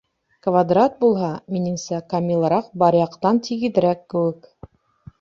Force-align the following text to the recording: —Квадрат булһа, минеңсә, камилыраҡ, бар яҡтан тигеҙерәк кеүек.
—Квадрат 0.45 0.95
булһа, 1.03 1.29
минеңсә, 1.57 2.01
камилыраҡ, 2.15 2.75
бар 2.85 3.01
яҡтан 3.03 3.45
тигеҙерәк 3.51 4.07
кеүек. 4.17 4.55